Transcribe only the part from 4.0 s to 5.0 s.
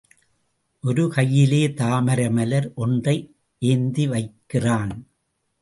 வைக்கிறான்.